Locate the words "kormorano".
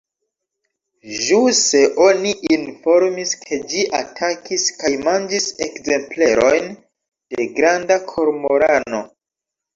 8.11-9.05